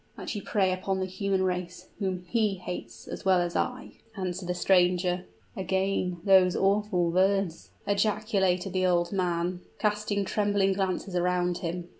[0.17, 4.47] "That you prey upon the human race, whom he hates as well as I," answered
[4.49, 5.25] the stranger.
[5.55, 11.89] "Again these awful words!" ejaculated the old man, casting trembling glances around him.